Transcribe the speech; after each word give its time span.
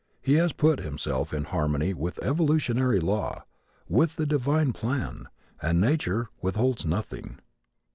He 0.19 0.33
has 0.41 0.51
put 0.51 0.79
himself 0.79 1.31
in 1.31 1.43
harmony 1.43 1.93
with 1.93 2.17
evolutionary 2.23 2.99
law 2.99 3.43
with 3.87 4.15
the 4.15 4.25
divine 4.25 4.73
plan, 4.73 5.27
and 5.61 5.79
nature 5.79 6.27
withholds 6.41 6.87
nothing. 6.87 7.37